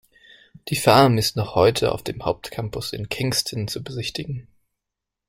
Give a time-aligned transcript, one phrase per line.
[0.69, 4.47] Die Farm ist noch heute auf dem Hauptcampus in Kingston zu besichtigen.